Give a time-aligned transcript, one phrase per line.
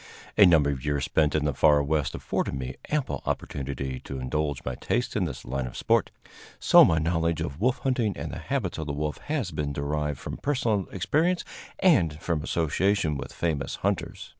[0.35, 4.63] A number of years spent in the far West afforded me ample opportunity to indulge
[4.65, 6.09] my tastes in this line of sport,
[6.57, 10.17] so my knowledge of wolf hunting and the habits of the wolf has been derived
[10.17, 11.43] from personal experience
[11.77, 14.29] and from association with famous hunters.